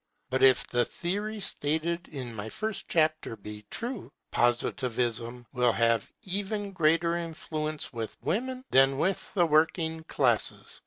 [0.31, 6.71] But if the theory stated in my first chapter be true, Positivism will have even
[6.71, 10.79] greater influence with women than with the working classes.